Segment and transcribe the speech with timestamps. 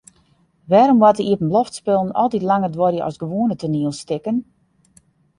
[0.71, 4.37] Wêrom moatte iepenloftspullen altyd langer duorje as gewoane toanielstikken?